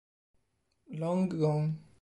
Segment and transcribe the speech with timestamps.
[0.97, 1.77] Long Gone